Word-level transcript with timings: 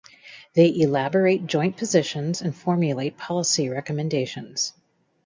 They 0.55 0.79
elaborate 0.79 1.45
joint 1.45 1.77
positions 1.77 2.41
and 2.41 2.55
formulate 2.55 3.17
policy 3.19 3.69
recommendations. 3.69 4.73